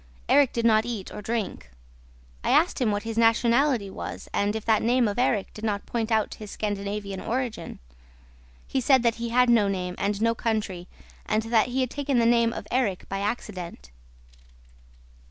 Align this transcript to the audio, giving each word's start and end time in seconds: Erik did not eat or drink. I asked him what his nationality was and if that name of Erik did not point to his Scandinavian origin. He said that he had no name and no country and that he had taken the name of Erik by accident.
Erik 0.27 0.51
did 0.51 0.65
not 0.65 0.83
eat 0.83 1.11
or 1.13 1.21
drink. 1.21 1.69
I 2.43 2.49
asked 2.49 2.81
him 2.81 2.89
what 2.89 3.03
his 3.03 3.19
nationality 3.19 3.87
was 3.91 4.27
and 4.33 4.55
if 4.55 4.65
that 4.65 4.81
name 4.81 5.07
of 5.07 5.19
Erik 5.19 5.53
did 5.53 5.63
not 5.63 5.85
point 5.85 6.09
to 6.09 6.27
his 6.39 6.49
Scandinavian 6.49 7.21
origin. 7.21 7.77
He 8.67 8.81
said 8.81 9.03
that 9.03 9.17
he 9.21 9.29
had 9.29 9.47
no 9.47 9.67
name 9.67 9.93
and 9.99 10.19
no 10.19 10.33
country 10.33 10.87
and 11.27 11.43
that 11.43 11.67
he 11.67 11.81
had 11.81 11.91
taken 11.91 12.17
the 12.17 12.25
name 12.25 12.51
of 12.51 12.65
Erik 12.71 13.07
by 13.09 13.19
accident. 13.19 13.91